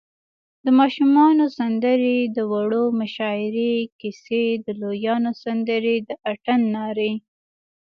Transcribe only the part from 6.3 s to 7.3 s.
اتڼ نارې